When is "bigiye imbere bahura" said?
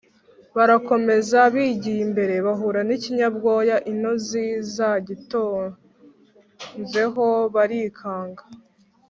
1.53-2.81